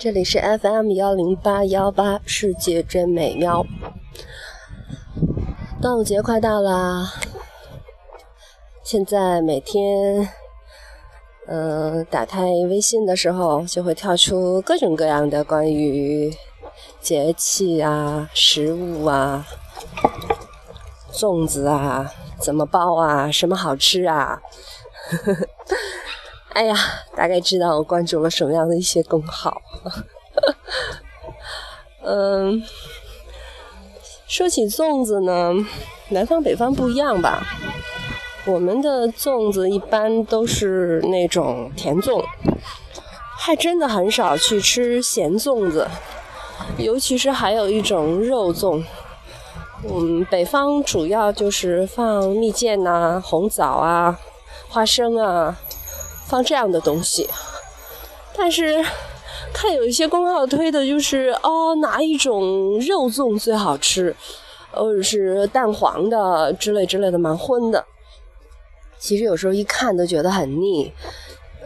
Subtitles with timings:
[0.00, 3.66] 这里是 FM 幺零八幺八，世界真美妙。
[5.82, 7.12] 端午节快到啦，
[8.82, 10.26] 现在每天，
[11.46, 16.34] 嗯，打开微信的时候，就会跳出各种各样的关于
[17.02, 19.46] 节气啊、食物啊、
[21.12, 24.40] 粽子啊、怎么包啊、什么好吃啊。
[25.10, 25.46] 呵呵
[26.52, 26.74] 哎呀，
[27.16, 29.62] 大概知道我关注了什么样的一些公号。
[32.02, 32.62] 嗯，
[34.26, 35.54] 说起粽子呢，
[36.08, 37.46] 南方北方不一样吧？
[38.46, 42.24] 我们的粽子一般都是那种甜粽，
[43.38, 45.86] 还真的很少去吃咸粽子，
[46.78, 48.82] 尤其是还有一种肉粽。
[49.84, 54.18] 嗯，北方主要就是放蜜饯呐、红枣啊、
[54.68, 55.58] 花生啊。
[56.30, 57.28] 放这样的东西，
[58.36, 58.82] 但是
[59.52, 64.14] 看有一些公号推的就是哦哪一种肉粽最好吃，
[64.70, 67.84] 或者是蛋黄的之类之类的蛮荤的。
[68.98, 70.92] 其实有时候一看都觉得很腻。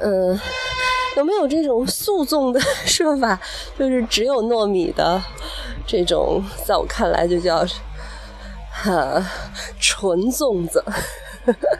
[0.00, 0.40] 嗯，
[1.16, 3.38] 有没有这种素粽的说法？
[3.78, 5.22] 就是只有糯米的
[5.86, 7.64] 这种，在我看来就叫
[8.72, 9.24] 哈
[9.78, 10.82] 纯粽子。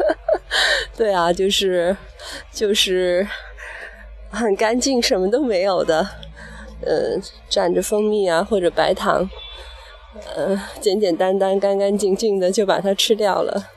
[0.96, 1.96] 对啊，就是
[2.52, 3.26] 就是
[4.30, 6.06] 很干净，什么都没有的，
[6.82, 7.18] 呃，
[7.50, 9.28] 蘸着蜂蜜啊或者白糖，
[10.34, 13.68] 呃，简简单单、干干净净的就把它吃掉了。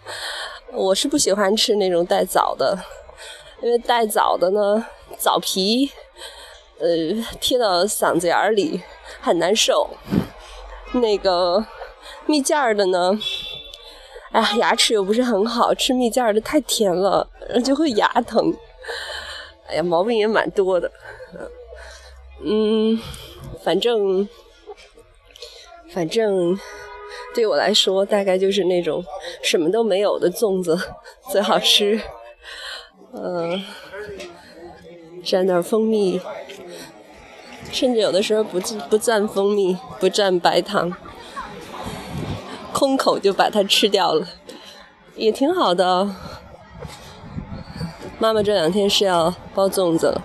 [0.72, 2.78] 我是不喜欢吃那种带枣的，
[3.62, 4.86] 因为带枣的呢，
[5.18, 5.92] 枣皮
[6.80, 6.88] 呃
[7.40, 8.82] 贴到嗓子眼里
[9.22, 9.90] 很难受。
[10.94, 11.66] 那个
[12.26, 13.18] 蜜饯儿的呢。
[14.32, 18.54] 哎呀，牙齿又不是很好，吃蜜饯的太甜了，就会牙疼。
[19.68, 20.92] 哎呀，毛病也蛮多的。
[22.46, 23.00] 嗯，
[23.64, 24.28] 反正
[25.94, 26.60] 反正
[27.34, 29.04] 对我来说，大概就是那种
[29.42, 30.78] 什么都没有的粽子
[31.32, 32.02] 最好吃。
[33.14, 33.64] 嗯，
[35.24, 36.20] 蘸点蜂蜜，
[37.72, 40.92] 甚至有的时候不不蘸蜂蜜，不蘸白糖。
[42.74, 44.28] 空口就把它吃掉了，
[45.16, 46.14] 也挺好的。
[48.24, 50.22] 妈妈这两天是要包粽子了，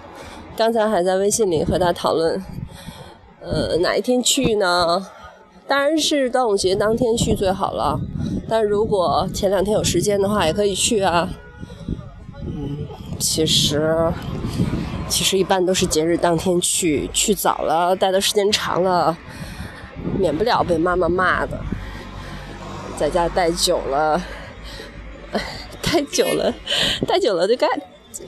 [0.56, 2.40] 刚才还在微信里和她讨论，
[3.40, 5.04] 呃，哪一天去呢？
[5.66, 7.98] 当然是端午节当天去最好了，
[8.48, 11.28] 但如果前两天有时间的话，也可以去啊。
[12.46, 12.86] 嗯，
[13.18, 14.12] 其实
[15.08, 19.18] 其实一般都是节日当天去，去早了待的时间长了，
[20.16, 21.58] 免不了被妈妈骂的。
[22.96, 24.22] 在家待久了，
[25.88, 26.54] 太久了，
[27.06, 27.66] 待久了就该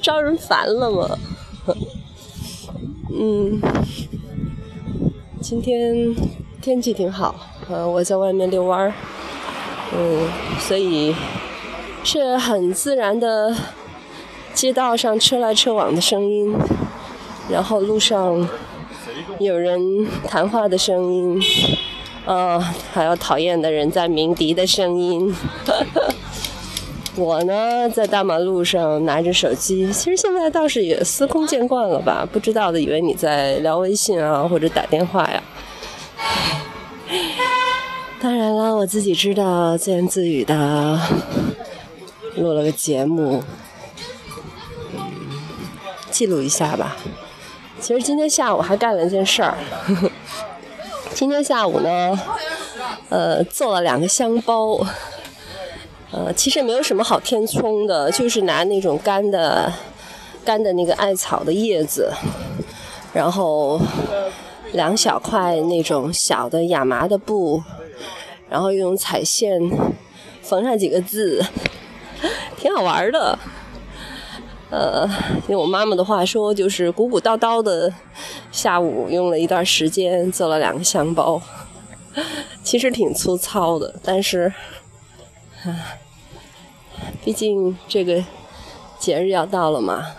[0.00, 1.18] 招人烦了嘛。
[3.12, 3.60] 嗯，
[5.42, 6.16] 今天
[6.62, 7.34] 天气挺好，
[7.68, 8.94] 呃，我在外面遛弯儿，
[9.94, 10.26] 嗯，
[10.58, 11.14] 所以
[12.02, 13.54] 是很自然的
[14.54, 16.56] 街道上车来车往的声音，
[17.50, 18.48] 然后路上
[19.38, 21.42] 有人谈话的声音。
[22.24, 22.58] 啊，
[22.92, 25.34] 还有讨厌的人在鸣笛的声音。
[27.16, 32.26] 我呢，在大马路上拿着手机，其实现在倒是也司空见惯了吧？
[32.30, 35.42] 不知道的以为你在聊微信啊，或者打电话呀。
[38.20, 41.00] 当然了，我自己知道，自言自语的
[42.36, 43.42] 录了个节目，
[46.10, 46.96] 记录一下吧。
[47.80, 49.58] 其实今天下午还干了一件事儿。
[51.12, 52.18] 今天下午呢，
[53.08, 54.78] 呃，做了两个香包，
[56.12, 59.72] 呃，其实没有什么好填充的，就是拿那种干的、
[60.44, 62.12] 干的那个艾草的叶子，
[63.12, 63.80] 然后
[64.72, 67.62] 两小块那种小的亚麻的布，
[68.48, 69.60] 然后用彩线
[70.42, 71.44] 缝上几个字，
[72.56, 73.38] 挺好玩的。
[74.70, 75.08] 呃，
[75.48, 77.92] 用我妈妈的话说，就是鼓鼓叨叨的。
[78.52, 81.40] 下午用了一段时间做了两个香包，
[82.64, 84.52] 其实挺粗糙的，但是，
[87.24, 88.24] 毕竟这个
[88.98, 90.14] 节日要到了嘛，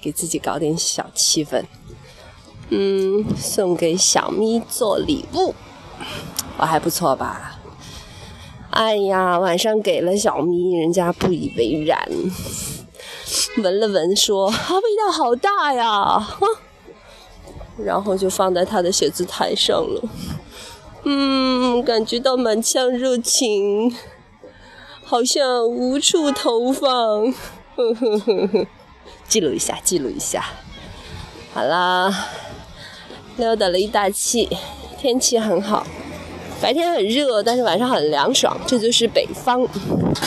[0.00, 1.64] 给自己搞点小气氛。
[2.70, 5.54] 嗯，送给小咪做礼物，
[6.58, 7.58] 我还不错吧？
[8.70, 12.08] 哎呀，晚上给了小咪，人家不以为然。
[13.58, 16.38] 闻了闻，说：“啊，味道好大呀！”，
[17.76, 20.02] 然后就放在他的写字台上了。
[21.04, 23.94] 嗯，感觉到满腔热情，
[25.12, 26.90] 好像无处投放。
[27.76, 28.66] 呵呵呵呵，
[29.28, 30.42] 记录一下，记录一下。
[31.52, 32.10] 好啦，
[33.36, 34.48] 溜达了一大气，
[34.98, 35.86] 天气很好，
[36.62, 39.68] 白天很热，但是晚上很凉爽，这就是北方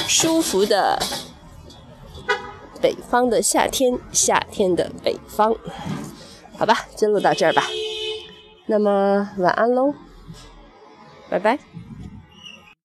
[0.07, 1.01] 舒服的
[2.79, 5.55] 北方的夏天，夏天的北方。
[6.59, 7.63] 好吧，就录到这儿吧。
[8.67, 9.95] 那么晚安喽，
[11.27, 11.57] 拜拜。